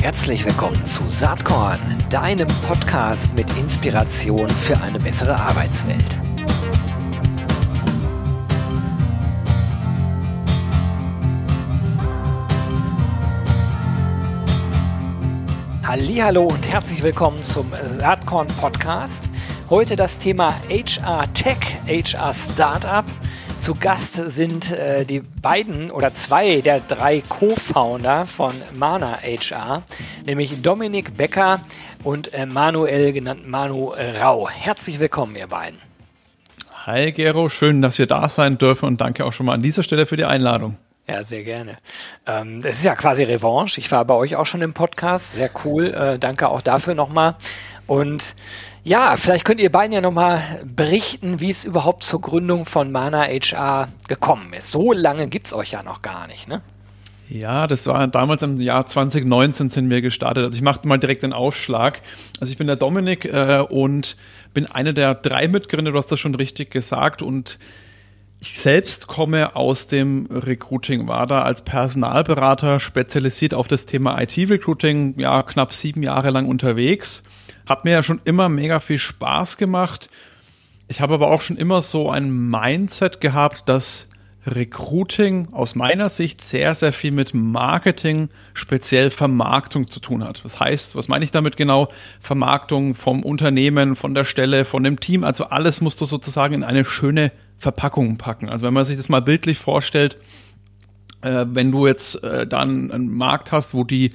[0.00, 6.18] Herzlich willkommen zu Saatkorn, deinem Podcast mit Inspiration für eine bessere Arbeitswelt.
[15.84, 19.28] Hallo und herzlich willkommen zum Saatkorn Podcast.
[19.68, 23.04] Heute das Thema HR Tech, HR Startup.
[23.60, 29.82] Zu Gast sind äh, die beiden oder zwei der drei Co-Founder von Mana HR,
[30.24, 31.60] nämlich Dominik Becker
[32.02, 34.48] und äh, Manuel, genannt Manu Rau.
[34.48, 35.78] Herzlich willkommen, ihr beiden.
[36.86, 39.82] Hi Gero, schön, dass wir da sein dürfen und danke auch schon mal an dieser
[39.82, 40.78] Stelle für die Einladung.
[41.06, 41.76] Ja, sehr gerne.
[42.26, 43.78] Ähm, das ist ja quasi Revanche.
[43.78, 45.34] Ich war bei euch auch schon im Podcast.
[45.34, 45.92] Sehr cool.
[45.92, 47.34] Äh, danke auch dafür nochmal.
[47.86, 48.36] Und
[48.82, 53.24] ja, vielleicht könnt ihr beiden ja nochmal berichten, wie es überhaupt zur Gründung von Mana
[53.24, 54.70] HR gekommen ist.
[54.70, 56.62] So lange gibt es euch ja noch gar nicht, ne?
[57.28, 60.44] Ja, das war damals im Jahr 2019 sind wir gestartet.
[60.44, 62.02] Also ich machte mal direkt den Ausschlag.
[62.40, 64.16] Also ich bin der Dominik äh, und
[64.52, 67.22] bin einer der drei Mitgründer, du hast das schon richtig gesagt.
[67.22, 67.60] Und
[68.40, 75.14] ich selbst komme aus dem Recruiting, war da als Personalberater spezialisiert auf das Thema IT-Recruiting,
[75.18, 77.22] ja, knapp sieben Jahre lang unterwegs
[77.70, 80.10] hat mir ja schon immer mega viel Spaß gemacht.
[80.88, 84.08] Ich habe aber auch schon immer so ein Mindset gehabt, dass
[84.44, 90.44] Recruiting aus meiner Sicht sehr, sehr viel mit Marketing, speziell Vermarktung zu tun hat.
[90.44, 91.86] Das heißt, was meine ich damit genau?
[92.18, 95.22] Vermarktung vom Unternehmen, von der Stelle, von dem Team.
[95.22, 98.48] Also alles musst du sozusagen in eine schöne Verpackung packen.
[98.48, 100.16] Also wenn man sich das mal bildlich vorstellt,
[101.20, 104.14] äh, wenn du jetzt äh, dann einen Markt hast, wo die,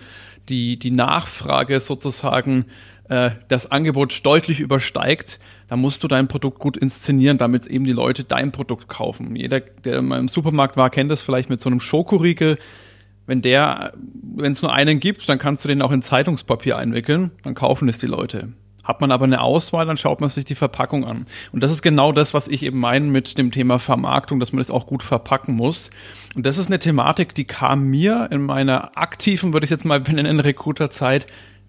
[0.50, 2.66] die, die Nachfrage sozusagen
[3.10, 7.92] äh, das Angebot deutlich übersteigt, dann musst du dein Produkt gut inszenieren, damit eben die
[7.92, 9.36] Leute dein Produkt kaufen.
[9.36, 12.58] Jeder, der mal im Supermarkt war, kennt das vielleicht mit so einem Schokoriegel.
[13.28, 13.94] Wenn der,
[14.36, 17.90] wenn es nur einen gibt, dann kannst du den auch in Zeitungspapier einwickeln, dann kaufen
[17.90, 18.50] es die Leute.
[18.84, 21.26] Hat man aber eine Auswahl, dann schaut man sich die Verpackung an.
[21.52, 24.60] Und das ist genau das, was ich eben meine mit dem Thema Vermarktung, dass man
[24.60, 25.90] das auch gut verpacken muss.
[26.36, 30.00] Und das ist eine Thematik, die kam mir in meiner aktiven, würde ich jetzt mal
[30.00, 31.26] benennen, Recruiter-Zeit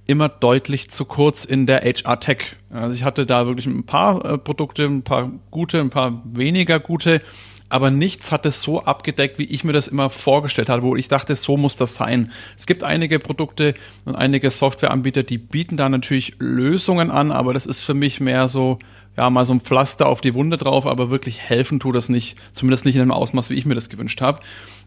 [0.07, 2.57] immer deutlich zu kurz in der HR Tech.
[2.71, 6.79] Also ich hatte da wirklich ein paar äh, Produkte, ein paar gute, ein paar weniger
[6.79, 7.21] gute,
[7.69, 11.09] aber nichts hat es so abgedeckt, wie ich mir das immer vorgestellt habe, wo ich
[11.09, 12.31] dachte, so muss das sein.
[12.57, 13.75] Es gibt einige Produkte
[14.05, 18.47] und einige Softwareanbieter, die bieten da natürlich Lösungen an, aber das ist für mich mehr
[18.47, 18.79] so,
[19.17, 22.37] ja, mal so ein Pflaster auf die Wunde drauf, aber wirklich helfen tut das nicht,
[22.53, 24.41] zumindest nicht in dem Ausmaß, wie ich mir das gewünscht habe.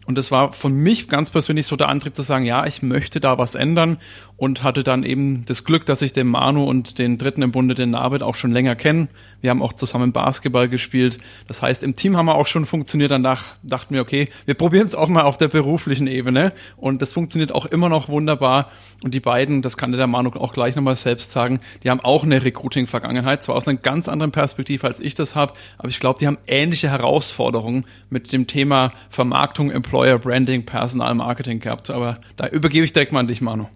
[0.06, 3.20] Und das war von mich ganz persönlich so der Antrieb zu sagen, ja, ich möchte
[3.20, 3.98] da was ändern
[4.40, 7.74] und hatte dann eben das Glück, dass ich den Manu und den dritten im Bunde,
[7.74, 9.08] den Navid, auch schon länger kenne.
[9.42, 11.18] Wir haben auch zusammen Basketball gespielt.
[11.46, 13.10] Das heißt, im Team haben wir auch schon funktioniert.
[13.10, 16.54] Danach dachten wir, okay, wir probieren es auch mal auf der beruflichen Ebene.
[16.78, 18.70] Und das funktioniert auch immer noch wunderbar.
[19.04, 22.24] Und die beiden, das kann der Manu auch gleich nochmal selbst sagen, die haben auch
[22.24, 26.18] eine Recruiting-Vergangenheit, zwar aus einer ganz anderen Perspektive, als ich das habe, aber ich glaube,
[26.18, 31.90] die haben ähnliche Herausforderungen mit dem Thema Vermarktung, Employer Branding, Personalmarketing gehabt.
[31.90, 33.66] Aber da übergebe ich direkt mal an dich, Manu.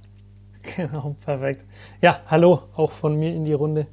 [0.77, 1.65] Genau, perfekt.
[2.01, 3.87] Ja, hallo auch von mir in die Runde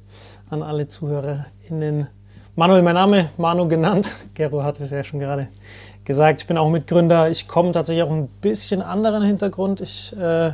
[0.50, 2.08] an alle ZuhörerInnen.
[2.54, 4.10] Manuel, mein Name, Manu genannt.
[4.34, 5.48] Gero hat es ja schon gerade
[6.04, 6.40] gesagt.
[6.40, 7.30] Ich bin auch Mitgründer.
[7.30, 9.80] Ich komme tatsächlich auch ein bisschen anderen Hintergrund.
[9.80, 10.52] Ich äh,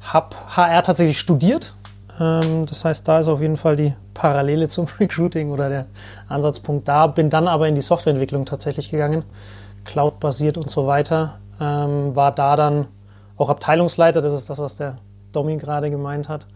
[0.00, 1.74] habe HR tatsächlich studiert.
[2.20, 5.86] Ähm, das heißt, da ist auf jeden Fall die Parallele zum Recruiting oder der
[6.28, 7.06] Ansatzpunkt da.
[7.06, 9.24] Bin dann aber in die Softwareentwicklung tatsächlich gegangen,
[9.84, 11.38] Cloud-basiert und so weiter.
[11.60, 12.86] Ähm, war da dann
[13.36, 14.20] auch Abteilungsleiter.
[14.20, 14.98] Das ist das, was der
[15.32, 16.46] Domi gerade gemeint hat.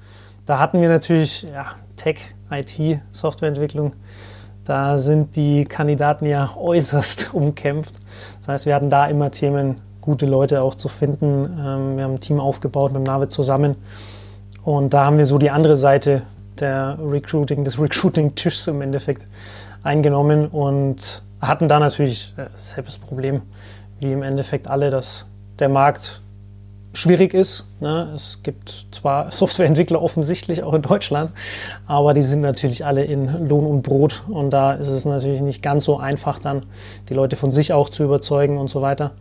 [0.44, 1.66] Da hatten wir natürlich ja,
[1.96, 2.18] Tech,
[2.50, 3.92] IT, Softwareentwicklung.
[4.64, 7.96] Da sind die Kandidaten ja äußerst umkämpft.
[8.40, 11.44] Das heißt, wir hatten da immer Themen, gute Leute auch zu finden.
[11.44, 13.76] Ähm, wir haben ein Team aufgebaut mit Navid zusammen.
[14.62, 16.22] Und da haben wir so die andere Seite
[16.60, 19.26] der Recruiting, des Recruiting-Tischs im Endeffekt
[19.82, 23.42] eingenommen und hatten da natürlich selbst das Problem,
[24.00, 25.26] wie im Endeffekt alle, dass
[25.58, 26.20] der Markt
[26.96, 27.64] schwierig ist.
[27.80, 28.10] Ne?
[28.14, 31.32] Es gibt zwar Softwareentwickler offensichtlich auch in Deutschland,
[31.86, 35.62] aber die sind natürlich alle in Lohn und Brot und da ist es natürlich nicht
[35.62, 36.64] ganz so einfach dann,
[37.08, 39.12] die Leute von sich auch zu überzeugen und so weiter.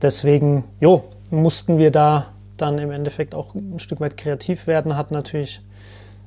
[0.00, 2.26] Deswegen, jo, mussten wir da
[2.56, 5.60] dann im Endeffekt auch ein Stück weit kreativ werden, hat natürlich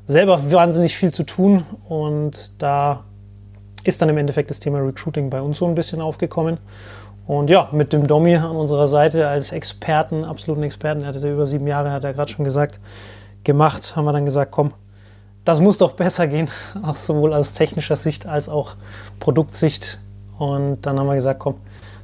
[0.05, 3.05] selber wahnsinnig viel zu tun und da
[3.83, 6.57] ist dann im Endeffekt das Thema Recruiting bei uns so ein bisschen aufgekommen.
[7.29, 11.21] Und ja, mit dem Domi an unserer Seite als Experten, absoluten Experten, er hat es
[11.21, 12.79] ja über sieben Jahre, hat er gerade schon gesagt,
[13.43, 14.73] gemacht, haben wir dann gesagt, komm,
[15.45, 16.49] das muss doch besser gehen,
[16.83, 18.71] auch sowohl aus technischer Sicht als auch
[19.19, 19.99] Produktsicht.
[20.39, 21.57] Und dann haben wir gesagt, komm,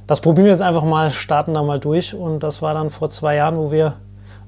[0.06, 2.14] das probieren wir jetzt einfach mal, starten da mal durch.
[2.14, 3.94] Und das war dann vor zwei Jahren, wo wir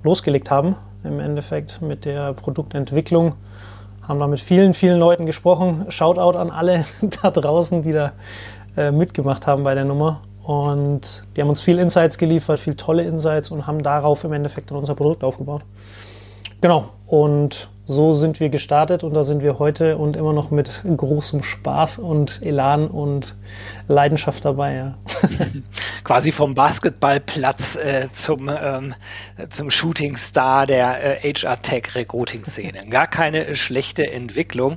[0.04, 3.34] losgelegt haben, im Endeffekt mit der Produktentwicklung.
[4.06, 5.86] Haben da mit vielen, vielen Leuten gesprochen.
[5.88, 6.84] Shoutout an alle
[7.22, 8.12] da draußen, die da
[8.76, 10.20] äh, mitgemacht haben bei der Nummer.
[10.48, 14.70] Und die haben uns viel Insights geliefert, viel tolle Insights und haben darauf im Endeffekt
[14.70, 15.60] dann unser Produkt aufgebaut.
[16.62, 16.88] Genau.
[17.06, 21.42] Und so sind wir gestartet und da sind wir heute und immer noch mit großem
[21.42, 23.34] Spaß und Elan und
[23.88, 24.74] Leidenschaft dabei.
[24.74, 24.98] Ja.
[26.04, 28.94] Quasi vom Basketballplatz äh, zum, ähm,
[29.48, 32.88] zum Shootingstar der äh, HR-Tech-Recruiting-Szene.
[32.90, 34.76] Gar keine schlechte Entwicklung.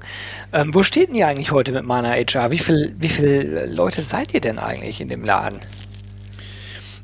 [0.54, 2.50] Ähm, wo steht denn ihr eigentlich heute mit meiner HR?
[2.52, 5.60] Wie viele wie viel Leute seid ihr denn eigentlich in dem Laden?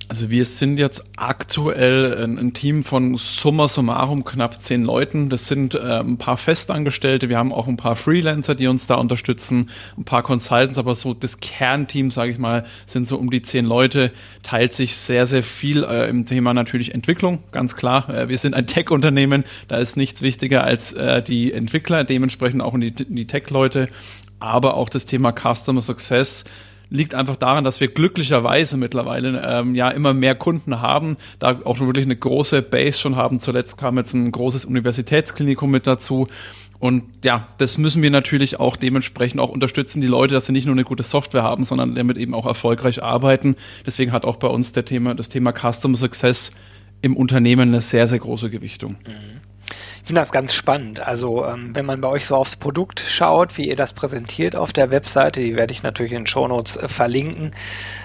[0.10, 5.30] Also wir sind jetzt aktuell ein, ein, Team von summa summarum knapp zehn Leuten.
[5.30, 8.96] Das sind äh, ein paar Festangestellte, wir haben auch ein paar Freelancer, die uns da
[8.96, 13.42] unterstützen, ein paar Consultants, aber so das Kernteam, sage ich mal, sind so um die
[13.42, 14.14] zehn Leute,
[14.44, 18.10] teilt sich sehr, sehr viel äh, im Thema natürlich Entwicklung, ganz klar.
[18.10, 22.80] Äh, wir sind ein Tech-Unternehmen, da ist nichts wichtiger als äh, die Entwickler, dementsprechend auch
[22.80, 23.90] die, die Tech-Leute,
[24.40, 26.46] aber auch das Thema Customer Success
[26.90, 31.76] liegt einfach daran, dass wir glücklicherweise mittlerweile ähm, ja immer mehr Kunden haben, da auch
[31.76, 33.40] schon wirklich eine große Base schon haben.
[33.40, 36.28] Zuletzt kam jetzt ein großes Universitätsklinikum mit dazu.
[36.80, 40.66] Und ja, das müssen wir natürlich auch dementsprechend auch unterstützen, die Leute, dass sie nicht
[40.66, 43.56] nur eine gute Software haben, sondern damit eben auch erfolgreich arbeiten.
[43.86, 46.52] Deswegen hat auch bei uns der Thema, das Thema Customer Success
[47.02, 48.98] im Unternehmen eine sehr, sehr große Gewichtung.
[49.06, 49.37] Mhm.
[50.08, 51.06] Finde das ganz spannend.
[51.06, 54.72] Also ähm, wenn man bei euch so aufs Produkt schaut, wie ihr das präsentiert auf
[54.72, 57.52] der Webseite, die werde ich natürlich in den Shownotes äh, verlinken,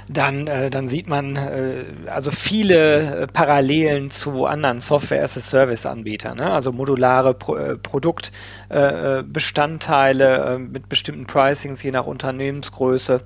[0.08, 6.38] dann, äh, dann sieht man äh, also viele äh, Parallelen zu anderen Software-as-a-Service-Anbietern.
[6.38, 6.50] Ne?
[6.50, 13.22] Also modulare Pro äh, Produktbestandteile äh, mit bestimmten Pricings je nach Unternehmensgröße.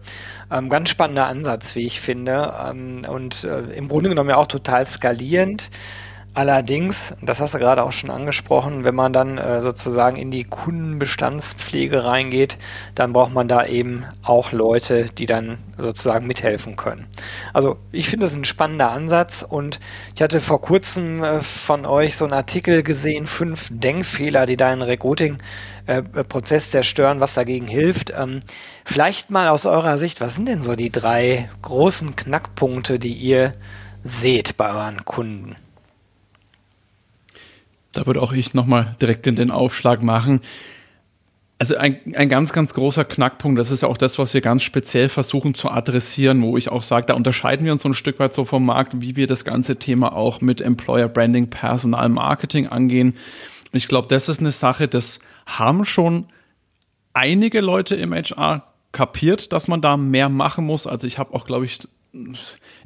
[0.52, 2.52] Ähm, ganz spannender Ansatz, wie ich finde.
[2.68, 5.70] Ähm, und im Grunde genommen ja auch total skalierend.
[6.36, 10.44] Allerdings, das hast du gerade auch schon angesprochen, wenn man dann äh, sozusagen in die
[10.44, 12.58] Kundenbestandspflege reingeht,
[12.94, 17.06] dann braucht man da eben auch Leute, die dann sozusagen mithelfen können.
[17.54, 19.80] Also ich finde das ein spannender Ansatz und
[20.14, 24.82] ich hatte vor kurzem äh, von euch so einen Artikel gesehen, fünf Denkfehler, die deinen
[24.82, 28.12] Recruiting-Prozess äh, zerstören, was dagegen hilft.
[28.14, 28.40] Ähm,
[28.84, 33.52] vielleicht mal aus eurer Sicht, was sind denn so die drei großen Knackpunkte, die ihr
[34.04, 35.56] seht bei euren Kunden?
[37.96, 40.40] Da würde auch ich nochmal direkt in den Aufschlag machen.
[41.58, 44.62] Also ein, ein ganz, ganz großer Knackpunkt, das ist ja auch das, was wir ganz
[44.62, 48.18] speziell versuchen zu adressieren, wo ich auch sage, da unterscheiden wir uns so ein Stück
[48.18, 52.66] weit so vom Markt, wie wir das ganze Thema auch mit Employer Branding, Personal Marketing
[52.66, 53.14] angehen.
[53.72, 56.26] Und ich glaube, das ist eine Sache, das haben schon
[57.14, 60.86] einige Leute im HR kapiert, dass man da mehr machen muss.
[60.86, 61.78] Also ich habe auch, glaube ich,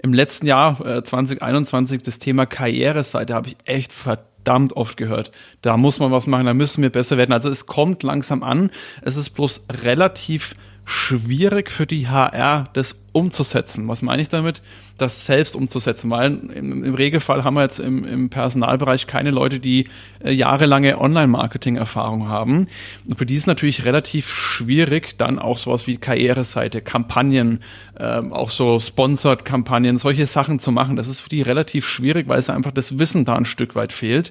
[0.02, 5.30] im letzten Jahr äh, 2021 das Thema Karriereseite habe ich echt verdammt verdammt oft gehört.
[5.60, 7.32] Da muss man was machen, da müssen wir besser werden.
[7.32, 8.70] Also es kommt langsam an.
[9.02, 10.54] Es ist bloß relativ
[10.84, 13.88] schwierig für die HR, das umzusetzen.
[13.88, 14.62] Was meine ich damit?
[14.96, 19.60] Das selbst umzusetzen, weil im, im Regelfall haben wir jetzt im, im Personalbereich keine Leute,
[19.60, 19.88] die
[20.24, 22.68] äh, jahrelange Online-Marketing-Erfahrung haben.
[23.08, 27.60] Und für die ist natürlich relativ schwierig, dann auch sowas wie Karriereseite, Kampagnen,
[27.98, 30.96] äh, auch so Sponsored-Kampagnen, solche Sachen zu machen.
[30.96, 33.92] Das ist für die relativ schwierig, weil es einfach das Wissen da ein Stück weit
[33.92, 34.30] fehlt.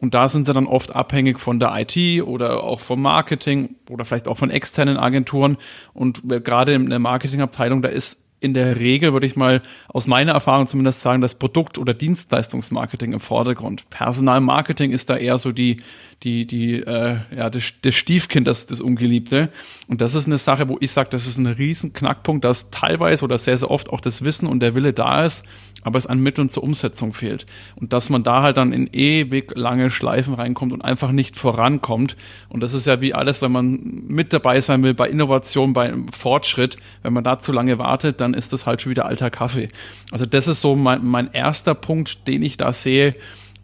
[0.00, 4.04] Und da sind sie dann oft abhängig von der IT oder auch vom Marketing oder
[4.04, 5.58] vielleicht auch von externen Agenturen.
[5.92, 10.32] Und gerade in der Marketingabteilung, da ist in der Regel, würde ich mal aus meiner
[10.32, 13.90] Erfahrung zumindest sagen, das Produkt- oder Dienstleistungsmarketing im Vordergrund.
[13.90, 15.82] Personalmarketing ist da eher so die,
[16.22, 19.48] die, die, äh, ja, das, das Stiefkind, das, das Ungeliebte.
[19.88, 23.24] Und das ist eine Sache, wo ich sage, das ist ein riesen Knackpunkt, dass teilweise
[23.24, 25.44] oder sehr, sehr oft auch das Wissen und der Wille da ist,
[25.82, 27.46] aber es an Mitteln zur Umsetzung fehlt.
[27.74, 32.16] Und dass man da halt dann in ewig lange Schleifen reinkommt und einfach nicht vorankommt.
[32.50, 35.94] Und das ist ja wie alles, wenn man mit dabei sein will bei Innovation, bei
[36.10, 36.76] Fortschritt.
[37.02, 39.70] Wenn man da zu lange wartet, dann ist das halt schon wieder alter Kaffee.
[40.10, 43.14] Also das ist so mein, mein erster Punkt, den ich da sehe.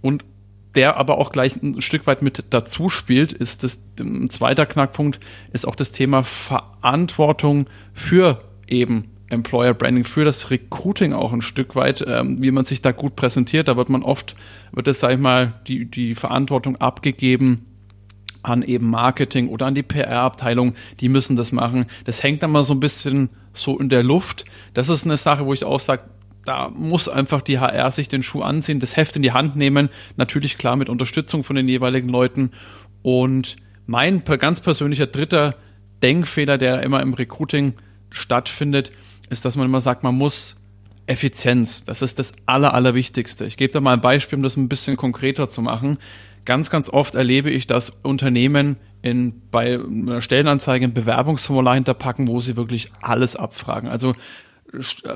[0.01, 0.25] Und
[0.76, 5.18] der aber auch gleich ein Stück weit mit dazu spielt, ist das ein zweiter Knackpunkt,
[5.52, 11.75] ist auch das Thema Verantwortung für eben Employer Branding, für das Recruiting auch ein Stück
[11.75, 13.66] weit, ähm, wie man sich da gut präsentiert.
[13.66, 14.37] Da wird man oft,
[14.73, 17.66] wird es, sag ich mal, die, die Verantwortung abgegeben
[18.42, 21.87] an eben Marketing oder an die PR-Abteilung, die müssen das machen.
[22.04, 24.45] Das hängt dann mal so ein bisschen so in der Luft.
[24.75, 26.02] Das ist eine Sache, wo ich auch sage,
[26.47, 29.88] da muss einfach die HR sich den Schuh anziehen, das Heft in die Hand nehmen,
[30.17, 32.53] natürlich klar mit Unterstützung von den jeweiligen Leuten.
[33.03, 35.57] Und mein ganz persönlicher dritter
[36.03, 37.75] Denkfehler, der immer im Recruiting
[38.11, 38.93] stattfindet,
[39.29, 40.57] ist, dass man immer sagt, man muss
[41.07, 43.45] Effizienz, das ist das Aller, Allerwichtigste.
[43.45, 45.99] Ich gebe da mal ein Beispiel, um das ein bisschen konkreter zu machen.
[46.45, 52.41] Ganz, ganz oft erlebe ich, dass Unternehmen in, bei einer Stellenanzeige ein Bewerbungsformular hinterpacken, wo
[52.41, 53.88] sie wirklich alles abfragen.
[53.88, 54.15] Also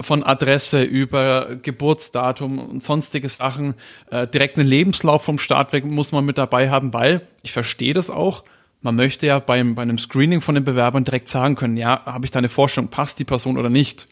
[0.01, 3.75] von Adresse über Geburtsdatum und sonstige Sachen,
[4.11, 7.95] äh, direkt einen Lebenslauf vom Start weg muss man mit dabei haben, weil ich verstehe
[7.95, 8.45] das auch.
[8.83, 12.25] Man möchte ja beim, bei einem Screening von den Bewerbern direkt sagen können, ja, habe
[12.25, 14.09] ich da eine Vorstellung, passt die Person oder nicht?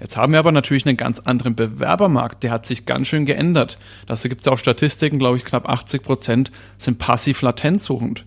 [0.00, 3.78] Jetzt haben wir aber natürlich einen ganz anderen Bewerbermarkt, der hat sich ganz schön geändert.
[4.06, 8.24] Dazu gibt es ja auch Statistiken, glaube ich, knapp 80 Prozent sind passiv latent suchend.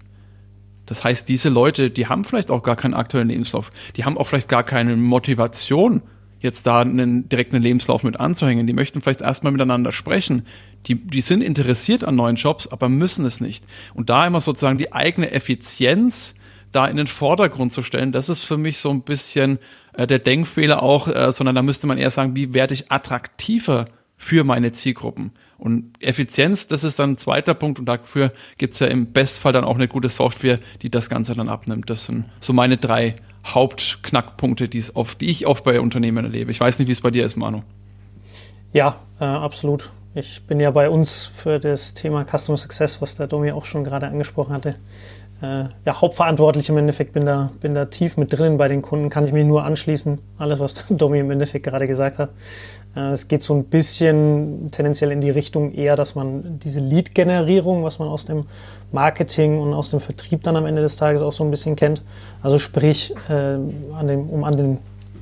[0.88, 4.26] Das heißt, diese Leute, die haben vielleicht auch gar keinen aktuellen Lebenslauf, die haben auch
[4.26, 6.02] vielleicht gar keine Motivation,
[6.39, 8.67] jetzt da einen direkten Lebenslauf mit anzuhängen.
[8.67, 10.46] Die möchten vielleicht erstmal miteinander sprechen.
[10.88, 13.65] Die, die sind interessiert an neuen Jobs, aber müssen es nicht.
[13.93, 16.36] Und da immer sozusagen die eigene Effizienz
[16.72, 19.60] da in den Vordergrund zu stellen, das ist für mich so ein bisschen
[19.93, 23.86] äh, der Denkfehler auch, äh, sondern da müsste man eher sagen, wie werde ich attraktiver
[24.17, 25.31] für meine Zielgruppen?
[25.58, 29.65] Und Effizienz, das ist dann ein zweiter Punkt und dafür gibt's ja im Bestfall dann
[29.65, 31.89] auch eine gute Software, die das Ganze dann abnimmt.
[31.89, 33.15] Das sind so meine drei
[33.46, 36.51] Hauptknackpunkte, die, es oft, die ich oft bei Unternehmen erlebe.
[36.51, 37.62] Ich weiß nicht, wie es bei dir ist, Manu.
[38.74, 39.91] Ja, äh, absolut.
[40.15, 43.84] Ich bin ja bei uns für das Thema Customer Success, was der Domi auch schon
[43.84, 44.75] gerade angesprochen hatte,
[45.41, 49.10] äh, ja, hauptverantwortlich im Endeffekt, bin da, bin da tief mit drinnen bei den Kunden,
[49.10, 52.31] kann ich mir nur anschließen, alles, was Domi im Endeffekt gerade gesagt hat.
[53.00, 57.84] Äh, es geht so ein bisschen tendenziell in die Richtung eher, dass man diese Lead-Generierung,
[57.84, 58.46] was man aus dem
[58.91, 62.01] Marketing und aus dem Vertrieb dann am Ende des Tages auch so ein bisschen kennt,
[62.41, 64.77] also sprich, äh, an dem, um an den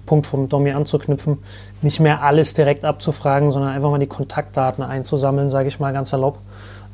[0.05, 1.39] Punkt vom Domi anzuknüpfen,
[1.81, 6.11] nicht mehr alles direkt abzufragen, sondern einfach mal die Kontaktdaten einzusammeln, sage ich mal ganz
[6.11, 6.39] salopp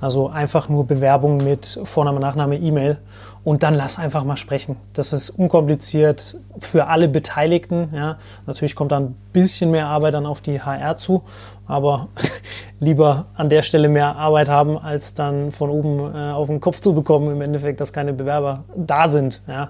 [0.04, 2.98] also einfach nur Bewerbung mit Vorname, Nachname, E-Mail
[3.46, 4.76] und dann lass einfach mal sprechen.
[4.94, 7.90] Das ist unkompliziert für alle Beteiligten.
[7.94, 8.18] Ja.
[8.46, 11.24] Natürlich kommt da ein bisschen mehr Arbeit dann auf die HR zu,
[11.68, 12.10] aber
[12.82, 16.82] lieber an der Stelle mehr Arbeit haben, als dann von oben äh, auf den Kopf
[16.82, 19.42] zu bekommen, im Endeffekt, dass keine Bewerber da sind.
[19.48, 19.70] Ja.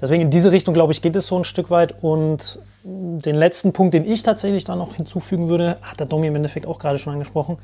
[0.00, 1.96] Deswegen in diese Richtung, glaube ich, geht es so ein Stück weit.
[2.00, 6.36] Und den letzten Punkt, den ich tatsächlich da noch hinzufügen würde, hat der Domi im
[6.36, 7.56] Endeffekt auch gerade schon angesprochen,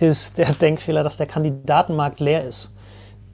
[0.00, 2.74] ist der Denkfehler, dass der Kandidatenmarkt leer ist.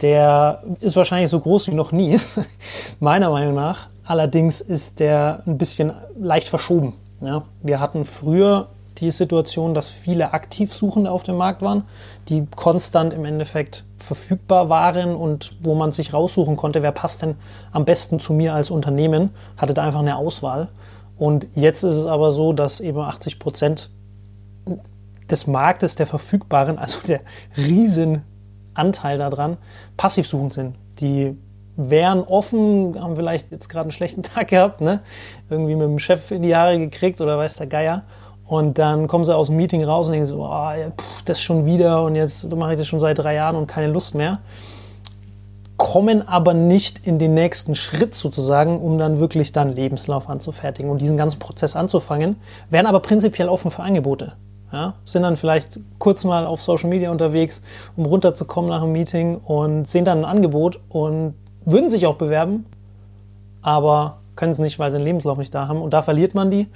[0.03, 2.21] Der ist wahrscheinlich so groß wie noch nie,
[3.01, 3.89] meiner Meinung nach.
[4.05, 6.95] Allerdings ist der ein bisschen leicht verschoben.
[7.21, 8.69] Ja, wir hatten früher
[8.99, 11.85] die Situation, dass viele Aktivsuchende auf dem Markt waren,
[12.29, 17.37] die konstant im Endeffekt verfügbar waren und wo man sich raussuchen konnte, wer passt denn
[17.73, 20.69] am besten zu mir als Unternehmen, hatte da einfach eine Auswahl.
[21.19, 23.91] Und jetzt ist es aber so, dass eben 80 Prozent
[25.31, 27.21] des Marktes der Verfügbaren, also der
[27.57, 29.57] Riesenanteil daran,
[29.97, 30.77] passiv suchend sind.
[31.01, 31.37] Die
[31.77, 35.01] wären offen, haben vielleicht jetzt gerade einen schlechten Tag gehabt, ne?
[35.51, 38.03] irgendwie mit dem Chef in die Haare gekriegt oder weiß der Geier.
[38.47, 41.67] Und dann kommen sie aus dem Meeting raus und denken so, oh, pff, das schon
[41.67, 44.39] wieder und jetzt mache ich das schon seit drei Jahren und keine Lust mehr.
[45.77, 51.03] Kommen aber nicht in den nächsten Schritt sozusagen, um dann wirklich dann Lebenslauf anzufertigen und
[51.03, 52.37] diesen ganzen Prozess anzufangen,
[52.71, 54.35] wären aber prinzipiell offen für Angebote.
[54.73, 57.63] Ja, sind dann vielleicht kurz mal auf Social Media unterwegs,
[57.97, 62.67] um runterzukommen nach einem Meeting und sehen dann ein Angebot und würden sich auch bewerben,
[63.63, 65.81] aber können es nicht, weil sie den Lebenslauf nicht da haben.
[65.81, 66.69] Und da verliert man die.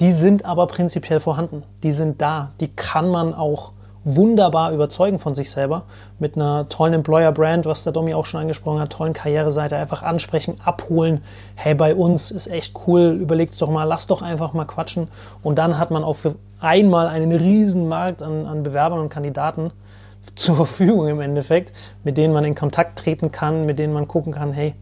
[0.00, 1.62] Die sind aber prinzipiell vorhanden.
[1.82, 2.50] Die sind da.
[2.60, 3.72] Die kann man auch
[4.04, 5.84] wunderbar überzeugen von sich selber
[6.18, 10.56] mit einer tollen Employer-Brand, was der Domi auch schon angesprochen hat, tollen Karriereseite, einfach ansprechen,
[10.62, 11.22] abholen.
[11.54, 15.08] Hey, bei uns ist echt cool, überlegt doch mal, lass doch einfach mal quatschen.
[15.42, 19.70] Und dann hat man auch für einmal einen riesen Markt an, an Bewerbern und Kandidaten
[20.34, 21.72] zur Verfügung im Endeffekt,
[22.04, 24.74] mit denen man in Kontakt treten kann, mit denen man gucken kann, hey,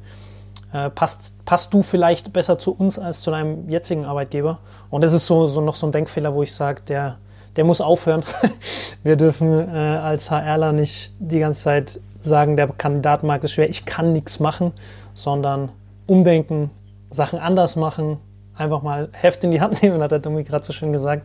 [0.73, 4.59] äh, passt, passt du vielleicht besser zu uns als zu deinem jetzigen Arbeitgeber?
[4.91, 7.19] Und das ist so, so noch so ein Denkfehler, wo ich sage, der,
[7.57, 8.23] der muss aufhören.
[9.03, 13.85] Wir dürfen äh, als HRler nicht die ganze Zeit sagen, der Kandidatenmarkt ist schwer, ich
[13.85, 14.73] kann nichts machen,
[15.15, 15.71] sondern
[16.07, 16.71] umdenken,
[17.11, 18.19] Sachen anders machen,
[18.57, 21.23] einfach mal Heft in die Hand nehmen, hat der Domi gerade so schön gesagt,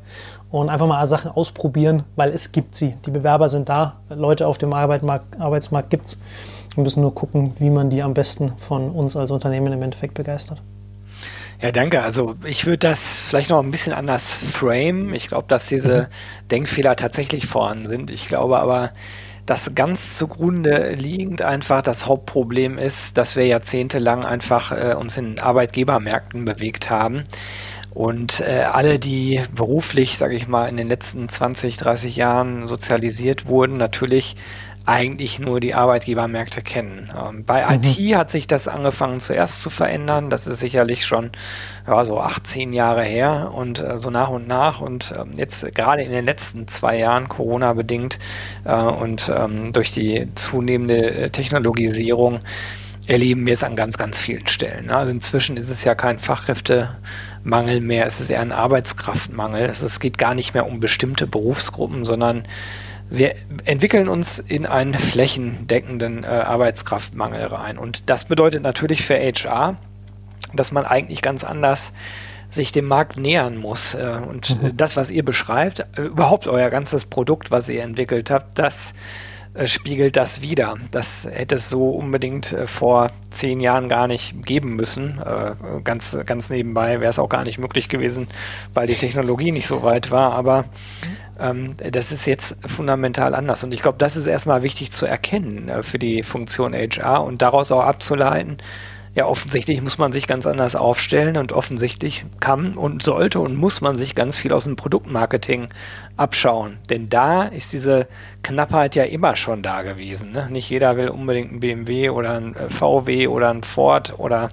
[0.49, 2.95] und einfach mal Sachen ausprobieren, weil es gibt sie.
[3.05, 6.21] Die Bewerber sind da, Leute auf dem Arbeitsmarkt, Arbeitsmarkt gibt es.
[6.73, 10.13] Wir müssen nur gucken, wie man die am besten von uns als Unternehmen im Endeffekt
[10.13, 10.61] begeistert.
[11.61, 12.03] Ja, danke.
[12.03, 15.13] Also ich würde das vielleicht noch ein bisschen anders frame.
[15.13, 16.47] Ich glaube, dass diese mhm.
[16.51, 18.11] Denkfehler tatsächlich vorhanden sind.
[18.11, 18.91] Ich glaube aber,
[19.47, 25.39] dass ganz zugrunde liegend einfach das Hauptproblem ist, dass wir jahrzehntelang einfach äh, uns in
[25.39, 27.23] Arbeitgebermärkten bewegt haben.
[27.93, 33.47] Und äh, alle, die beruflich, sage ich mal, in den letzten 20, 30 Jahren sozialisiert
[33.47, 34.35] wurden, natürlich
[34.87, 37.11] eigentlich nur die Arbeitgebermärkte kennen.
[37.15, 37.83] Ähm, bei mhm.
[37.83, 40.29] IT hat sich das angefangen zuerst zu verändern.
[40.29, 41.31] Das ist sicherlich schon
[41.85, 44.79] ja, so 18 Jahre her und äh, so nach und nach.
[44.79, 48.17] Und ähm, jetzt gerade in den letzten zwei Jahren, Corona bedingt
[48.63, 52.39] äh, und ähm, durch die zunehmende äh, Technologisierung,
[53.07, 54.89] erleben wir es an ganz, ganz vielen Stellen.
[54.89, 59.65] Also inzwischen ist es ja kein Fachkräftemangel mehr, es ist eher ein Arbeitskraftmangel.
[59.65, 62.43] Es geht gar nicht mehr um bestimmte Berufsgruppen, sondern
[63.09, 63.35] wir
[63.65, 67.77] entwickeln uns in einen flächendeckenden äh, Arbeitskraftmangel rein.
[67.77, 69.77] Und das bedeutet natürlich für HR,
[70.53, 71.93] dass man eigentlich ganz anders
[72.49, 73.93] sich dem Markt nähern muss.
[73.93, 74.77] Äh, und mhm.
[74.77, 78.93] das, was ihr beschreibt, äh, überhaupt euer ganzes Produkt, was ihr entwickelt habt, das
[79.53, 80.75] äh, spiegelt das wieder.
[80.91, 85.19] Das hätte es so unbedingt äh, vor zehn Jahren gar nicht geben müssen.
[85.19, 88.27] Äh, ganz, ganz nebenbei wäre es auch gar nicht möglich gewesen,
[88.73, 90.33] weil die Technologie nicht so weit war.
[90.33, 90.65] Aber
[91.39, 93.63] ähm, das ist jetzt fundamental anders.
[93.63, 97.41] Und ich glaube, das ist erstmal wichtig zu erkennen äh, für die Funktion HR und
[97.41, 98.57] daraus auch abzuleiten,
[99.17, 103.81] ja, offensichtlich muss man sich ganz anders aufstellen und offensichtlich kann und sollte und muss
[103.81, 105.69] man sich ganz viel aus dem Produktmarketing
[106.17, 106.77] abschauen.
[106.91, 108.07] Denn da ist diese
[108.43, 110.33] Knappheit ja immer schon da gewesen.
[110.33, 110.49] Ne?
[110.51, 114.49] Nicht jeder will unbedingt ein BMW oder ein äh, VW oder ein Ford oder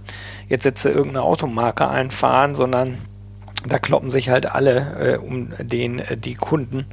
[0.49, 2.97] jetzt setze irgendeine Automarke einfahren, sondern
[3.66, 6.87] da kloppen sich halt alle äh, um den, äh, die Kunden.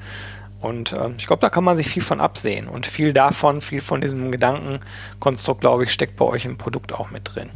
[0.61, 2.67] Und äh, ich glaube, da kann man sich viel von absehen.
[2.67, 7.09] Und viel davon, viel von diesem Gedankenkonstrukt, glaube ich, steckt bei euch im Produkt auch
[7.11, 7.49] mit drin.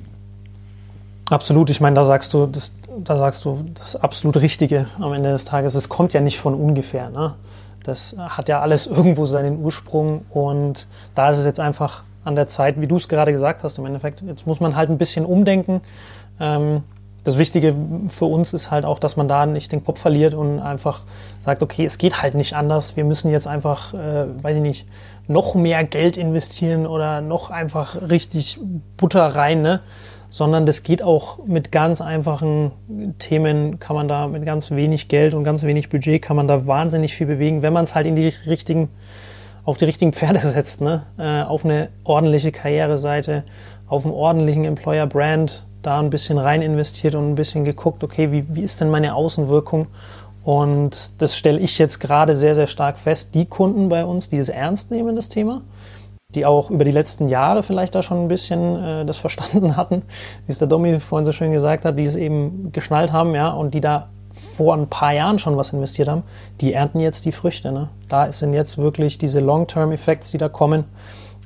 [1.30, 1.70] Absolut.
[1.70, 5.46] Ich meine, da sagst du, das, da sagst du das absolut Richtige am Ende des
[5.46, 5.76] Tages.
[5.76, 7.10] Es kommt ja nicht von ungefähr.
[7.10, 7.36] Ne?
[7.84, 10.26] Das hat ja alles irgendwo seinen Ursprung.
[10.30, 13.78] Und da ist es jetzt einfach an der Zeit, wie du es gerade gesagt hast,
[13.78, 14.22] im Endeffekt.
[14.22, 15.82] Jetzt muss man halt ein bisschen umdenken.
[16.40, 16.84] Ähm,
[17.26, 17.76] das Wichtige
[18.08, 21.02] für uns ist halt auch, dass man da nicht den Kopf verliert und einfach
[21.44, 22.96] sagt, okay, es geht halt nicht anders.
[22.96, 24.88] Wir müssen jetzt einfach, äh, weiß ich nicht,
[25.28, 28.60] noch mehr Geld investieren oder noch einfach richtig
[28.96, 29.80] Butter rein, ne?
[30.30, 32.72] sondern das geht auch mit ganz einfachen
[33.18, 36.68] Themen, kann man da mit ganz wenig Geld und ganz wenig Budget kann man da
[36.68, 38.90] wahnsinnig viel bewegen, wenn man es halt in die richtigen,
[39.64, 41.04] auf die richtigen Pferde setzt, ne?
[41.18, 43.46] Äh, auf eine ordentliche Karriereseite,
[43.88, 48.32] auf einen ordentlichen Employer Brand, da ein bisschen rein investiert und ein bisschen geguckt, okay,
[48.32, 49.88] wie, wie ist denn meine Außenwirkung?
[50.44, 53.34] Und das stelle ich jetzt gerade sehr, sehr stark fest.
[53.34, 55.62] Die Kunden bei uns, die das ernst nehmen, das Thema,
[56.30, 60.04] die auch über die letzten Jahre vielleicht da schon ein bisschen äh, das verstanden hatten,
[60.46, 63.50] wie es der Domi vorhin so schön gesagt hat, die es eben geschnallt haben, ja,
[63.50, 66.24] und die da vor ein paar Jahren schon was investiert haben,
[66.62, 67.72] die ernten jetzt die Früchte.
[67.72, 67.90] Ne?
[68.10, 70.84] Da sind jetzt wirklich diese Long-Term-Effects, die da kommen,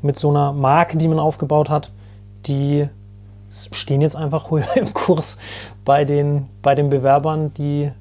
[0.01, 1.91] mit so einer Marke, die man aufgebaut hat,
[2.47, 2.89] die
[3.49, 5.37] stehen jetzt einfach höher im Kurs
[5.85, 7.91] bei den, bei den Bewerbern, die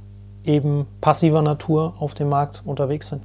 [0.44, 3.22] eben passiver Natur auf dem Markt unterwegs sind.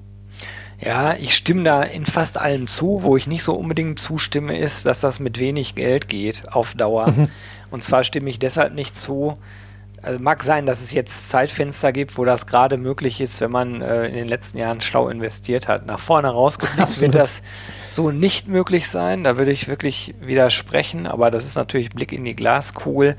[0.80, 3.04] Ja, ich stimme da in fast allem zu.
[3.04, 7.12] Wo ich nicht so unbedingt zustimme, ist, dass das mit wenig Geld geht auf Dauer.
[7.12, 7.30] Mhm.
[7.72, 9.38] Und zwar stimme ich deshalb nicht zu,
[10.04, 13.82] also mag sein, dass es jetzt Zeitfenster gibt, wo das gerade möglich ist, wenn man
[13.82, 15.86] äh, in den letzten Jahren schlau investiert hat.
[15.86, 17.42] Nach vorne rausgeblickt wird das
[17.90, 19.24] so nicht möglich sein.
[19.24, 23.16] Da würde ich wirklich widersprechen, aber das ist natürlich Blick in die Glaskugel,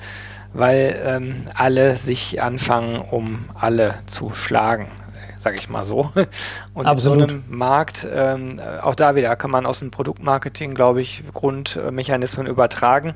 [0.53, 4.91] weil ähm, alle sich anfangen, um alle zu schlagen
[5.37, 6.11] sage ich mal so.
[6.75, 7.23] Und Absolut.
[7.23, 11.23] in so einem Markt, ähm, auch da wieder kann man aus dem Produktmarketing, glaube ich,
[11.35, 13.15] Grundmechanismen übertragen.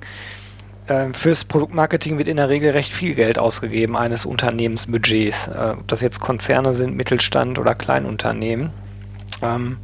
[0.88, 5.88] Ähm, fürs Produktmarketing wird in der Regel recht viel Geld ausgegeben eines Unternehmensbudgets, äh, ob
[5.88, 8.70] das jetzt Konzerne sind, Mittelstand oder Kleinunternehmen.
[9.42, 9.76] Ähm,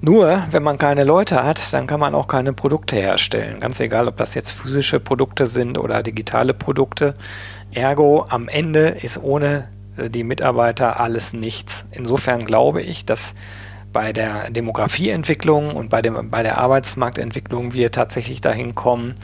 [0.00, 3.58] nur, wenn man keine Leute hat, dann kann man auch keine Produkte herstellen.
[3.58, 7.14] Ganz egal, ob das jetzt physische Produkte sind oder digitale Produkte.
[7.72, 11.86] Ergo, am Ende ist ohne äh, die Mitarbeiter alles nichts.
[11.90, 13.34] Insofern glaube ich, dass
[13.92, 19.14] bei der Demografieentwicklung und bei, dem, bei der Arbeitsmarktentwicklung wir tatsächlich dahin kommen,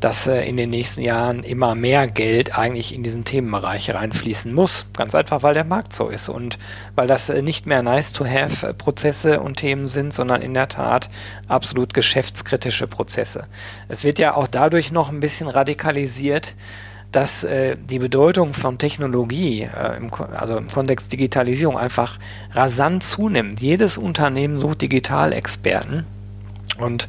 [0.00, 4.86] dass äh, in den nächsten Jahren immer mehr Geld eigentlich in diesen Themenbereich reinfließen muss.
[4.96, 6.58] Ganz einfach, weil der Markt so ist und
[6.94, 11.10] weil das äh, nicht mehr nice-to-have-Prozesse äh, und Themen sind, sondern in der Tat
[11.48, 13.44] absolut geschäftskritische Prozesse.
[13.88, 16.54] Es wird ja auch dadurch noch ein bisschen radikalisiert,
[17.12, 22.18] dass äh, die Bedeutung von Technologie, äh, im, also im Kontext Digitalisierung, einfach
[22.52, 23.60] rasant zunimmt.
[23.60, 26.06] Jedes Unternehmen sucht Digitalexperten
[26.78, 27.08] und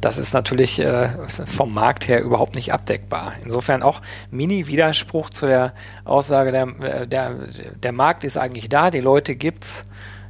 [0.00, 3.34] das ist natürlich äh, vom Markt her überhaupt nicht abdeckbar.
[3.44, 5.72] Insofern auch Mini-Widerspruch zu der
[6.04, 7.34] Aussage, der, äh, der,
[7.82, 9.84] der Markt ist eigentlich da, die Leute gibt's.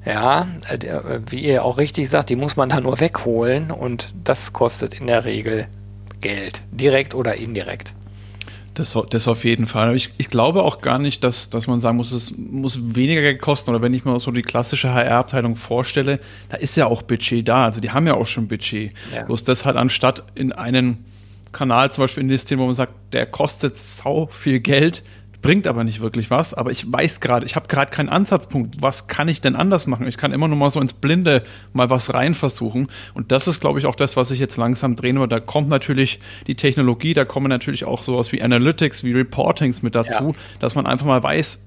[0.05, 0.79] Ja, äh,
[1.27, 5.07] wie ihr auch richtig sagt, die muss man dann nur wegholen und das kostet in
[5.07, 5.67] der Regel
[6.21, 7.95] Geld, direkt oder indirekt.
[8.79, 9.97] Das, das auf jeden Fall.
[9.97, 13.71] Ich, ich glaube auch gar nicht, dass, dass man sagen muss, es muss weniger kosten.
[13.71, 17.65] Oder wenn ich mir so die klassische HR-Abteilung vorstelle, da ist ja auch Budget da.
[17.65, 18.93] Also die haben ja auch schon Budget.
[19.13, 19.25] Ja.
[19.25, 21.05] Bloß das halt anstatt in einen
[21.51, 25.03] Kanal zum Beispiel investieren, wo man sagt, der kostet sau viel Geld,
[25.41, 26.55] bringt aber nicht wirklich was.
[26.55, 28.83] Aber ich weiß gerade, ich habe gerade keinen Ansatzpunkt.
[28.83, 30.07] Was kann ich denn anders machen?
[30.07, 32.89] Ich kann immer nur mal so ins Blinde mal was rein versuchen.
[33.15, 35.37] Und das ist, glaube ich, auch das, was ich jetzt langsam drehen würde.
[35.37, 39.95] Da kommt natürlich die Technologie, da kommen natürlich auch sowas wie Analytics, wie Reportings mit
[39.95, 40.33] dazu, ja.
[40.59, 41.63] dass man einfach mal weiß,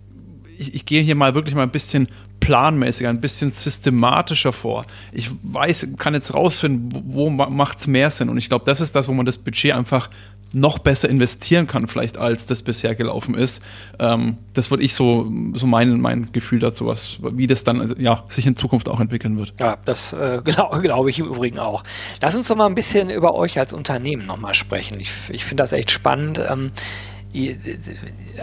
[0.57, 2.07] ich, ich gehe hier mal wirklich mal ein bisschen
[2.39, 4.86] planmäßiger, ein bisschen systematischer vor.
[5.12, 8.29] Ich weiß, kann jetzt rausfinden, wo, wo macht es mehr Sinn.
[8.29, 10.10] Und ich glaube, das ist das, wo man das Budget einfach
[10.53, 13.61] noch besser investieren kann, vielleicht als das bisher gelaufen ist.
[13.99, 17.95] Ähm, das würde ich so, so mein, mein Gefühl dazu, was, wie das dann also,
[17.97, 19.53] ja, sich in Zukunft auch entwickeln wird.
[19.59, 21.83] Ja, das äh, glaube glaub ich im Übrigen auch.
[22.21, 24.99] Lass uns doch mal ein bisschen über euch als Unternehmen nochmal sprechen.
[24.99, 26.41] Ich, ich finde das echt spannend.
[26.49, 26.71] Ähm,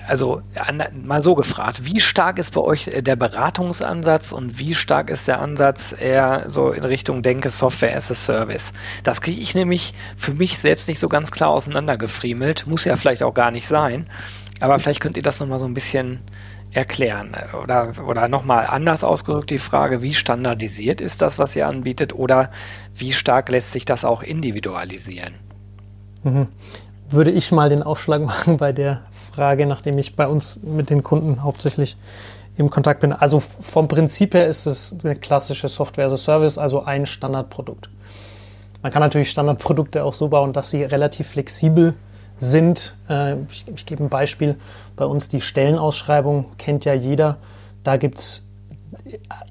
[0.07, 0.41] also
[1.05, 5.41] mal so gefragt, wie stark ist bei euch der Beratungsansatz und wie stark ist der
[5.41, 8.73] Ansatz eher so in Richtung Denke Software as a Service?
[9.03, 13.23] Das kriege ich nämlich für mich selbst nicht so ganz klar auseinandergefriemelt, muss ja vielleicht
[13.23, 14.09] auch gar nicht sein,
[14.61, 16.21] aber vielleicht könnt ihr das nochmal so ein bisschen
[16.73, 17.37] erklären.
[17.63, 22.15] Oder, oder nochmal anders ausgedrückt die Frage, wie standardisiert ist das, was ihr anbietet?
[22.15, 22.51] Oder
[22.95, 25.35] wie stark lässt sich das auch individualisieren?
[26.23, 26.49] Mhm
[27.09, 31.03] würde ich mal den Aufschlag machen bei der Frage, nachdem ich bei uns mit den
[31.03, 31.97] Kunden hauptsächlich
[32.57, 33.13] im Kontakt bin.
[33.13, 37.89] Also vom Prinzip her ist es eine klassische Software as a Service, also ein Standardprodukt.
[38.83, 41.95] Man kann natürlich Standardprodukte auch so bauen, dass sie relativ flexibel
[42.37, 42.97] sind.
[43.09, 44.57] Äh, ich, ich gebe ein Beispiel.
[44.97, 47.39] Bei uns die Stellenausschreibung kennt ja jeder.
[47.85, 48.43] Da gibt es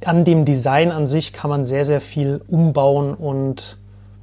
[0.06, 3.78] an dem Design an sich kann man sehr, sehr viel umbauen und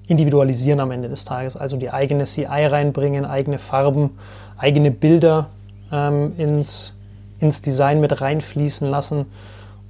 [0.06, 1.56] individualisieren am Ende des Tages.
[1.56, 4.18] Also die eigene CI reinbringen, eigene Farben,
[4.58, 5.48] eigene Bilder
[5.92, 6.94] ähm, ins,
[7.38, 9.26] ins Design mit reinfließen lassen.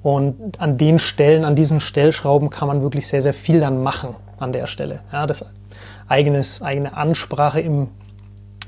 [0.03, 4.15] Und an den Stellen, an diesen Stellschrauben kann man wirklich sehr, sehr viel dann machen
[4.39, 5.01] an der Stelle.
[5.13, 5.47] Ja, das
[6.09, 7.89] eigenes, eigene Ansprache im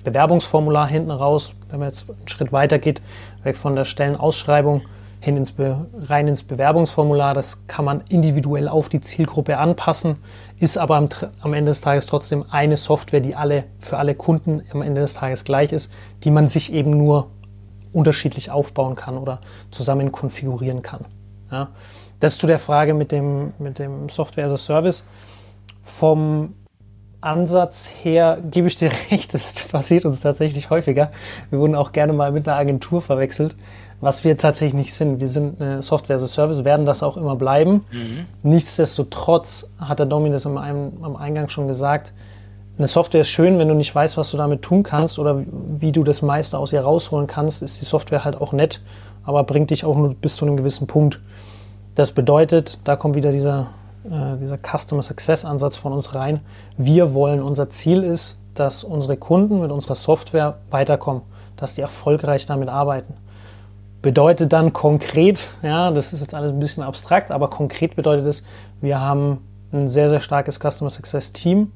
[0.02, 3.02] Bewerbungsformular hinten raus, wenn man jetzt einen Schritt weiter geht,
[3.42, 4.82] weg von der Stellenausschreibung,
[5.20, 7.34] hin ins rein ins Bewerbungsformular.
[7.34, 10.16] Das kann man individuell auf die Zielgruppe anpassen,
[10.58, 11.08] ist aber am,
[11.40, 15.14] am, Ende des Tages trotzdem eine Software, die alle für alle Kunden am Ende des
[15.14, 15.92] Tages gleich ist,
[16.24, 17.30] die man sich eben nur
[17.92, 21.06] unterschiedlich aufbauen kann oder zusammen konfigurieren kann.
[21.50, 21.68] Ja.
[22.20, 25.04] Das zu der Frage mit dem, mit dem Software as a Service.
[25.82, 26.54] Vom
[27.20, 31.10] Ansatz her gebe ich dir recht, das passiert uns tatsächlich häufiger.
[31.50, 33.56] Wir wurden auch gerne mal mit einer Agentur verwechselt
[34.00, 35.20] was wir tatsächlich nicht sind.
[35.20, 37.84] Wir sind eine Software as a Service, werden das auch immer bleiben.
[37.90, 38.26] Mhm.
[38.42, 42.12] Nichtsdestotrotz hat der Domin das am, am Eingang schon gesagt,
[42.78, 45.42] eine Software ist schön, wenn du nicht weißt, was du damit tun kannst oder
[45.78, 48.82] wie du das meiste aus ihr rausholen kannst, ist die Software halt auch nett,
[49.24, 51.20] aber bringt dich auch nur bis zu einem gewissen Punkt.
[51.94, 53.68] Das bedeutet, da kommt wieder dieser,
[54.04, 56.40] äh, dieser Customer Success Ansatz von uns rein.
[56.76, 61.22] Wir wollen, unser Ziel ist, dass unsere Kunden mit unserer Software weiterkommen,
[61.56, 63.14] dass die erfolgreich damit arbeiten.
[64.06, 68.44] Bedeutet dann konkret, ja, das ist jetzt alles ein bisschen abstrakt, aber konkret bedeutet es,
[68.80, 69.38] wir haben
[69.72, 71.72] ein sehr, sehr starkes Customer Success Team,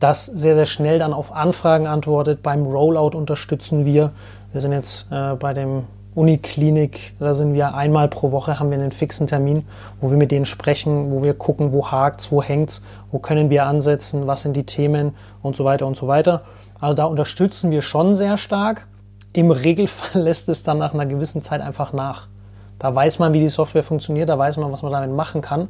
[0.00, 2.42] das sehr, sehr schnell dann auf Anfragen antwortet.
[2.42, 4.12] Beim Rollout unterstützen wir.
[4.52, 5.82] Wir sind jetzt äh, bei dem
[6.14, 9.66] Uniklinik, da sind wir einmal pro Woche, haben wir einen fixen Termin,
[10.00, 13.66] wo wir mit denen sprechen, wo wir gucken, wo hakt's, wo hängt's, wo können wir
[13.66, 16.44] ansetzen, was sind die Themen und so weiter und so weiter.
[16.80, 18.86] Also da unterstützen wir schon sehr stark.
[19.32, 22.28] Im Regelfall lässt es dann nach einer gewissen Zeit einfach nach.
[22.78, 25.68] Da weiß man, wie die Software funktioniert, da weiß man, was man damit machen kann.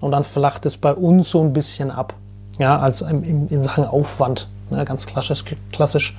[0.00, 2.14] Und dann flacht es bei uns so ein bisschen ab.
[2.58, 6.16] Ja, als in, in Sachen Aufwand, ne, ganz klassisch, klassisch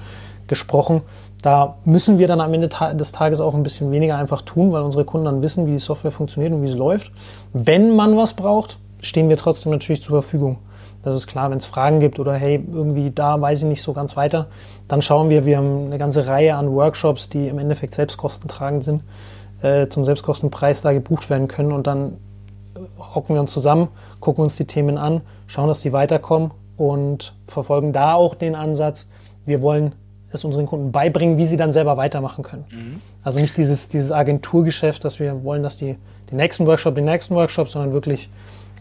[0.48, 1.02] gesprochen.
[1.42, 4.82] Da müssen wir dann am Ende des Tages auch ein bisschen weniger einfach tun, weil
[4.82, 7.12] unsere Kunden dann wissen, wie die Software funktioniert und wie sie läuft.
[7.54, 10.58] Wenn man was braucht, stehen wir trotzdem natürlich zur Verfügung.
[11.04, 13.94] Das ist klar, wenn es Fragen gibt oder hey, irgendwie da weiß ich nicht so
[13.94, 14.48] ganz weiter,
[14.88, 19.04] dann schauen wir, wir haben eine ganze Reihe an Workshops, die im Endeffekt selbstkostentragend sind,
[19.62, 22.14] äh, zum Selbstkostenpreis da gebucht werden können und dann
[22.76, 23.90] äh, hocken wir uns zusammen,
[24.22, 29.08] gucken uns die Themen an, schauen, dass die weiterkommen und verfolgen da auch den Ansatz,
[29.46, 29.94] wir wollen
[30.32, 32.66] es unseren Kunden beibringen, wie sie dann selber weitermachen können.
[32.72, 33.02] Mhm.
[33.24, 35.98] Also nicht dieses, dieses Agenturgeschäft, dass wir wollen, dass die
[36.32, 38.30] den nächsten Workshop, den nächsten Workshop, sondern wirklich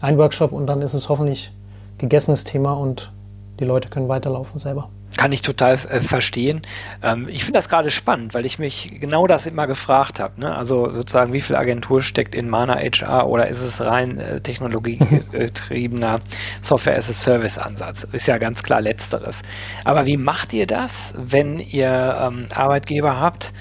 [0.01, 1.51] ein Workshop und dann ist es hoffentlich
[1.97, 3.11] gegessenes Thema und
[3.59, 4.89] die Leute können weiterlaufen selber.
[5.15, 6.63] kann ich total äh, verstehen.
[7.03, 10.39] Ähm, ich finde das gerade spannend, weil ich mich genau das immer gefragt habe.
[10.41, 10.55] Ne?
[10.55, 16.17] Also sozusagen, wie viel Agentur steckt in Mana HR oder ist es rein äh, technologiegetriebener
[16.61, 18.07] Software as a Service Ansatz?
[18.11, 19.43] Ist ja ganz klar letzteres.
[19.85, 23.53] Aber wie macht ihr das, wenn ihr ähm, Arbeitgeber habt,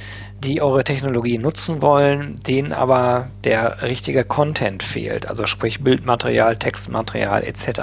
[0.43, 7.45] die eure Technologie nutzen wollen, denen aber der richtige Content fehlt, also sprich Bildmaterial, Textmaterial
[7.45, 7.81] etc.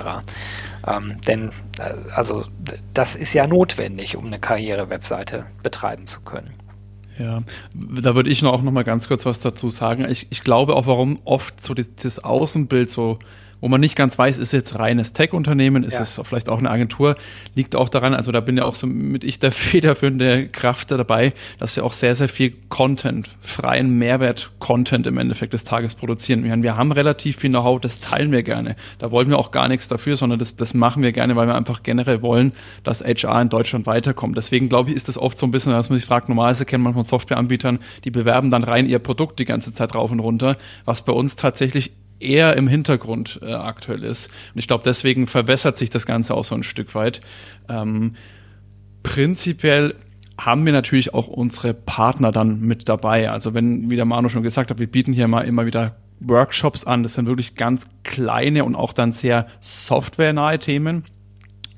[0.85, 2.45] Ähm, denn äh, also
[2.93, 6.53] das ist ja notwendig, um eine Karriere-Webseite betreiben zu können.
[7.17, 7.41] Ja,
[7.73, 10.05] da würde ich noch auch noch mal ganz kurz was dazu sagen.
[10.09, 13.19] Ich, ich glaube auch, warum oft so das, das Außenbild so
[13.61, 16.01] wo man nicht ganz weiß, ist jetzt reines Tech-Unternehmen, ist ja.
[16.01, 17.15] es vielleicht auch eine Agentur,
[17.55, 21.33] liegt auch daran, also da bin ja auch so mit ich der federführende Kraft dabei,
[21.59, 26.43] dass wir auch sehr, sehr viel Content, freien Mehrwert-Content im Endeffekt des Tages produzieren.
[26.43, 28.75] Wir, wir haben relativ viel Know-how, das teilen wir gerne.
[28.97, 31.55] Da wollen wir auch gar nichts dafür, sondern das, das machen wir gerne, weil wir
[31.55, 34.37] einfach generell wollen, dass HR in Deutschland weiterkommt.
[34.37, 36.83] Deswegen glaube ich, ist das oft so ein bisschen, dass man sich fragt, normalerweise kennt
[36.83, 40.55] man von Softwareanbietern, die bewerben dann rein ihr Produkt die ganze Zeit rauf und runter,
[40.85, 44.27] was bei uns tatsächlich eher im Hintergrund äh, aktuell ist.
[44.53, 47.21] Und ich glaube, deswegen verwässert sich das Ganze auch so ein Stück weit.
[47.67, 48.15] Ähm,
[49.03, 49.95] prinzipiell
[50.37, 53.29] haben wir natürlich auch unsere Partner dann mit dabei.
[53.29, 56.85] Also wenn, wie der Manu schon gesagt hat, wir bieten hier mal immer wieder Workshops
[56.85, 57.03] an.
[57.03, 61.03] Das sind wirklich ganz kleine und auch dann sehr softwarenahe Themen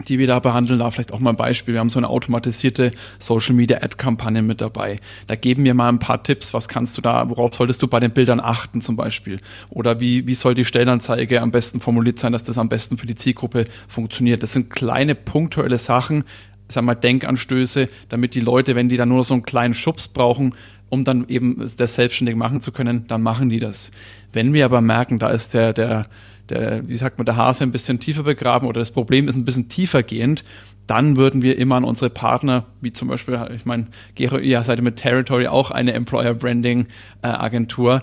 [0.07, 0.79] die wir da behandeln.
[0.79, 1.73] Da vielleicht auch mal ein Beispiel.
[1.73, 4.97] Wir haben so eine automatisierte Social Media Ad Kampagne mit dabei.
[5.27, 6.53] Da geben wir mal ein paar Tipps.
[6.53, 9.39] Was kannst du da, worauf solltest du bei den Bildern achten zum Beispiel?
[9.69, 13.07] Oder wie, wie soll die Stellenanzeige am besten formuliert sein, dass das am besten für
[13.07, 14.43] die Zielgruppe funktioniert?
[14.43, 16.23] Das sind kleine punktuelle Sachen,
[16.67, 20.55] sag mal Denkanstöße, damit die Leute, wenn die dann nur so einen kleinen Schubs brauchen,
[20.89, 23.91] um dann eben das selbstständig machen zu können, dann machen die das.
[24.33, 26.07] Wenn wir aber merken, da ist der, der,
[26.51, 29.45] der, wie sagt man, der Hase ein bisschen tiefer begraben oder das Problem ist ein
[29.45, 30.43] bisschen tiefer gehend,
[30.87, 34.81] dann würden wir immer an unsere Partner, wie zum Beispiel, ich meine, Gero, ihr seid
[34.81, 36.87] mit Territory auch eine Employer Branding
[37.21, 38.01] äh, Agentur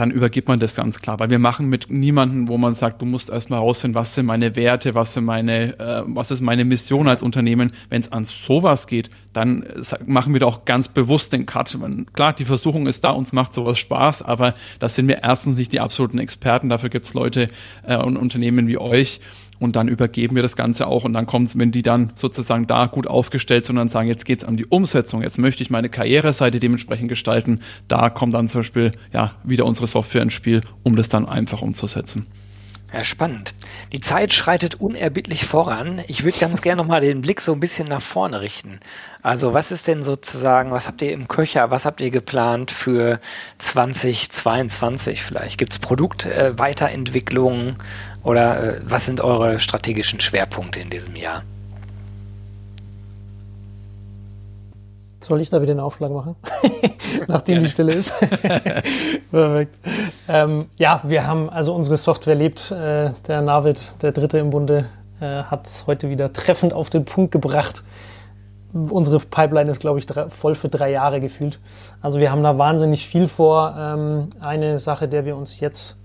[0.00, 1.18] dann übergibt man das ganz klar.
[1.18, 4.56] Weil wir machen mit niemandem, wo man sagt, du musst erstmal rausfinden, was sind meine
[4.56, 7.72] Werte, was sind meine, äh, was ist meine Mission als Unternehmen.
[7.90, 11.76] Wenn es an sowas geht, dann äh, machen wir da auch ganz bewusst den Cut.
[12.14, 15.74] Klar, die Versuchung ist da, uns macht sowas Spaß, aber da sind wir erstens nicht
[15.74, 16.70] die absoluten Experten.
[16.70, 17.48] Dafür gibt's Leute
[17.86, 19.20] äh, und Unternehmen wie euch
[19.60, 22.66] und dann übergeben wir das Ganze auch und dann kommt es, wenn die dann sozusagen
[22.66, 25.70] da gut aufgestellt sind und dann sagen, jetzt geht's an die Umsetzung, jetzt möchte ich
[25.70, 30.62] meine Karriereseite dementsprechend gestalten, da kommt dann zum Beispiel ja wieder unsere Software ins Spiel,
[30.82, 32.26] um das dann einfach umzusetzen.
[32.92, 33.54] Ja, spannend.
[33.92, 36.02] Die Zeit schreitet unerbittlich voran.
[36.08, 38.80] Ich würde ganz gerne nochmal den Blick so ein bisschen nach vorne richten.
[39.22, 43.20] Also was ist denn sozusagen, was habt ihr im Köcher, was habt ihr geplant für
[43.58, 45.56] 2022 vielleicht?
[45.56, 47.74] Gibt es Produktweiterentwicklungen äh,
[48.22, 51.42] oder äh, was sind eure strategischen Schwerpunkte in diesem Jahr?
[55.20, 56.34] Soll ich da wieder einen Aufschlag machen?
[57.28, 57.66] Nachdem Gerne.
[57.66, 58.12] die Stille ist.
[59.30, 59.76] Perfekt.
[60.28, 62.70] Ähm, ja, wir haben, also unsere Software lebt.
[62.70, 64.86] Äh, der Navid, der Dritte im Bunde,
[65.20, 67.84] äh, hat es heute wieder treffend auf den Punkt gebracht.
[68.72, 71.58] Unsere Pipeline ist, glaube ich, drei, voll für drei Jahre gefühlt.
[72.00, 73.76] Also wir haben da wahnsinnig viel vor.
[73.78, 75.96] Ähm, eine Sache, der wir uns jetzt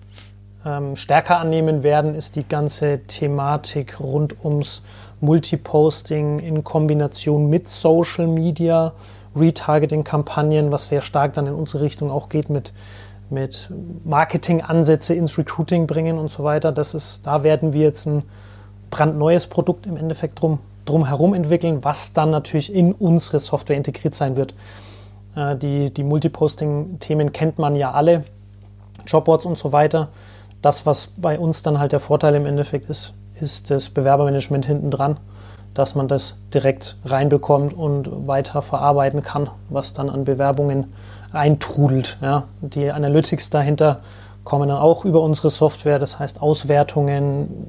[0.66, 4.82] ähm, stärker annehmen werden, ist die ganze Thematik rund ums
[5.22, 8.94] Multiposting in Kombination mit Social Media,
[9.36, 12.74] Retargeting-Kampagnen, was sehr stark dann in unsere Richtung auch geht mit,
[13.30, 13.70] mit
[14.04, 16.72] Marketing-Ansätze ins Recruiting bringen und so weiter.
[16.72, 18.24] Das ist, da werden wir jetzt ein
[18.90, 24.16] brandneues Produkt im Endeffekt drum, drum herum entwickeln, was dann natürlich in unsere Software integriert
[24.16, 24.54] sein wird.
[25.36, 28.24] Äh, die die Multiposting-Themen kennt man ja alle,
[29.06, 30.10] Jobboards und so weiter.
[30.66, 34.90] Das, was bei uns dann halt der Vorteil im Endeffekt ist, ist das Bewerbermanagement hinten
[34.90, 35.18] dran,
[35.76, 40.86] dass man das direkt reinbekommt und weiter verarbeiten kann, was dann an Bewerbungen
[41.32, 42.18] eintrudelt.
[42.20, 42.46] Ja.
[42.62, 44.00] Die Analytics dahinter
[44.44, 47.68] kommen dann auch über unsere Software, das heißt Auswertungen,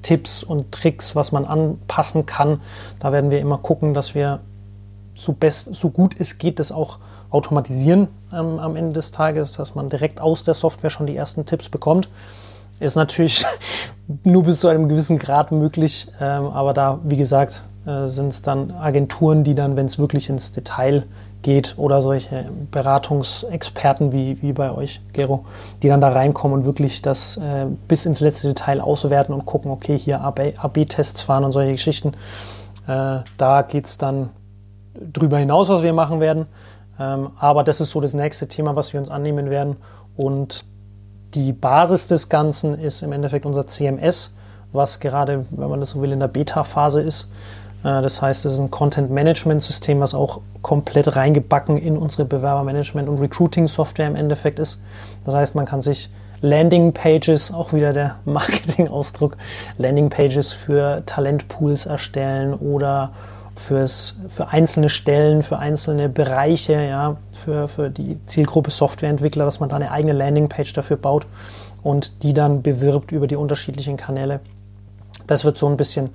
[0.00, 2.62] Tipps und Tricks, was man anpassen kann.
[3.00, 4.40] Da werden wir immer gucken, dass wir
[5.14, 7.00] so, best, so gut es geht, das auch
[7.34, 11.44] automatisieren ähm, am Ende des Tages, dass man direkt aus der Software schon die ersten
[11.44, 12.08] Tipps bekommt.
[12.78, 13.44] Ist natürlich
[14.22, 18.42] nur bis zu einem gewissen Grad möglich, ähm, aber da, wie gesagt, äh, sind es
[18.42, 21.04] dann Agenturen, die dann, wenn es wirklich ins Detail
[21.42, 25.44] geht oder solche Beratungsexperten wie, wie bei euch, Gero,
[25.82, 29.70] die dann da reinkommen und wirklich das äh, bis ins letzte Detail auswerten und gucken,
[29.70, 32.12] okay, hier AB-Tests fahren und solche Geschichten.
[32.86, 34.30] Äh, da geht es dann
[34.94, 36.46] drüber hinaus, was wir machen werden.
[36.98, 39.76] Ähm, aber das ist so das nächste Thema, was wir uns annehmen werden.
[40.16, 40.64] Und
[41.34, 44.36] die Basis des Ganzen ist im Endeffekt unser CMS,
[44.72, 47.30] was gerade, wenn man das so will, in der Beta-Phase ist.
[47.82, 53.20] Äh, das heißt, es ist ein Content-Management-System, was auch komplett reingebacken in unsere Bewerbermanagement- und
[53.20, 54.80] Recruiting-Software im Endeffekt ist.
[55.24, 59.36] Das heißt, man kann sich Landing-Pages, auch wieder der Marketing-Ausdruck,
[59.78, 63.12] Landing-Pages für Talentpools erstellen oder
[63.56, 69.68] fürs, für einzelne Stellen, für einzelne Bereiche, ja, für, für die Zielgruppe Softwareentwickler, dass man
[69.68, 71.26] da eine eigene Landingpage dafür baut
[71.82, 74.40] und die dann bewirbt über die unterschiedlichen Kanäle.
[75.26, 76.10] Das wird so ein bisschen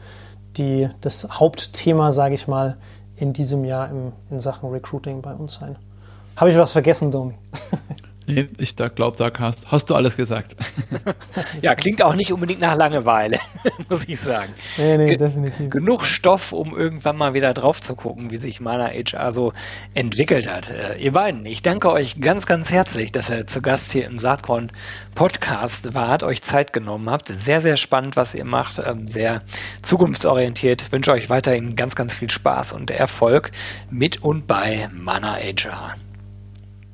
[0.57, 2.75] die, das Hauptthema, sage ich mal,
[3.15, 5.75] in diesem Jahr im, in Sachen Recruiting bei uns sein.
[6.35, 7.35] Habe ich was vergessen, Domi?
[8.29, 10.55] Nee, ich da glaube, da hast, hast du alles gesagt.
[11.61, 13.39] ja, klingt auch nicht unbedingt nach Langeweile,
[13.89, 14.53] muss ich sagen.
[14.77, 15.71] Nee, nee, definitiv.
[15.71, 19.53] Genug Stoff, um irgendwann mal wieder drauf zu gucken, wie sich meiner HR so
[19.95, 20.69] entwickelt hat.
[20.69, 24.19] Äh, ihr beiden, ich danke euch ganz, ganz herzlich, dass ihr zu Gast hier im
[24.19, 24.71] Saatkorn
[25.15, 27.29] Podcast wart, euch Zeit genommen habt.
[27.29, 29.41] Sehr, sehr spannend, was ihr macht, ähm, sehr
[29.81, 30.83] zukunftsorientiert.
[30.83, 33.49] Ich wünsche euch weiterhin ganz, ganz viel Spaß und Erfolg
[33.89, 35.95] mit und bei Mana HR.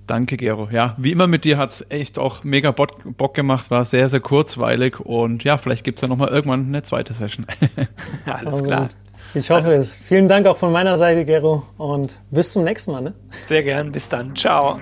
[0.08, 0.70] Danke, Gero.
[0.72, 4.20] Ja, wie immer mit dir hat's echt auch mega Bock, Bock gemacht, war sehr, sehr
[4.20, 7.48] kurzweilig und ja, vielleicht gibt's ja nochmal irgendwann eine zweite Session.
[8.26, 8.82] Alles klar.
[8.82, 8.96] Gut.
[9.34, 9.80] Ich hoffe Alles.
[9.80, 9.96] es.
[9.96, 13.02] Vielen Dank auch von meiner Seite, Gero, und bis zum nächsten Mal.
[13.02, 13.14] Ne?
[13.48, 14.36] Sehr gern, bis dann.
[14.36, 14.80] Ciao.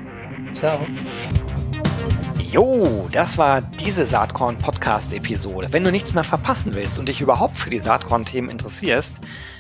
[0.54, 0.80] Ciao.
[2.52, 5.70] Jo, das war diese Saatkorn Podcast Episode.
[5.72, 9.16] Wenn du nichts mehr verpassen willst und dich überhaupt für die Saatkorn Themen interessierst,